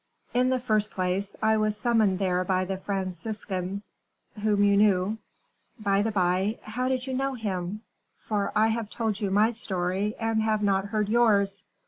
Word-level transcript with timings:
In 0.33 0.49
the 0.49 0.59
first 0.59 0.89
place, 0.89 1.35
I 1.43 1.57
was 1.57 1.77
summoned 1.77 2.17
there 2.17 2.43
by 2.43 2.65
the 2.65 2.77
Franciscan 2.79 3.79
whom 4.41 4.63
you 4.63 4.75
knew. 4.75 5.19
By 5.79 6.01
the 6.01 6.09
by, 6.11 6.57
how 6.63 6.87
did 6.87 7.05
you 7.05 7.13
know 7.13 7.35
him? 7.35 7.81
for 8.17 8.51
I 8.55 8.69
have 8.69 8.89
told 8.89 9.19
you 9.19 9.29
my 9.29 9.51
story, 9.51 10.15
and 10.19 10.41
have 10.41 10.63
not 10.63 10.85
yet 10.85 10.89
heard 10.89 11.09
yours." 11.09 11.65